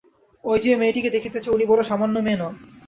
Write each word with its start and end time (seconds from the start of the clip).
ঐ 0.43 0.53
যে 0.63 0.73
মেয়েটি 0.75 1.01
দেখিতেছ, 1.09 1.45
উনি 1.47 1.65
বড় 1.67 1.81
সামান্য 1.83 2.15
মেয়ে 2.19 2.39
নন! 2.39 2.53